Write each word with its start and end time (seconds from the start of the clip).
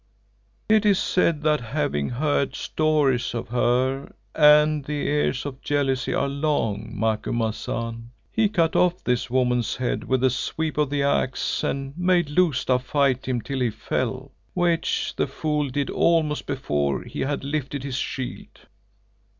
It 0.67 0.83
is 0.83 0.97
said 0.97 1.43
that 1.43 1.61
having 1.61 2.09
heard 2.09 2.55
stories 2.55 3.35
of 3.35 3.49
her—and 3.49 4.83
the 4.85 4.93
ears 5.03 5.45
of 5.45 5.61
jealousy 5.61 6.11
are 6.11 6.27
long, 6.27 6.95
Macumazahn—he 6.97 8.49
cut 8.49 8.75
off 8.75 9.03
this 9.03 9.29
woman's 9.29 9.75
head 9.75 10.05
with 10.05 10.23
a 10.23 10.31
sweep 10.31 10.79
of 10.79 10.89
the 10.89 11.03
axe 11.03 11.63
and 11.63 11.95
made 11.95 12.31
Lousta 12.35 12.79
fight 12.79 13.27
him 13.27 13.41
till 13.41 13.59
he 13.59 13.69
fell, 13.69 14.31
which 14.55 15.15
the 15.15 15.27
fool 15.27 15.69
did 15.69 15.91
almost 15.91 16.47
before 16.47 17.03
he 17.03 17.19
had 17.19 17.43
lifted 17.43 17.83
his 17.83 17.97
shield. 17.97 18.61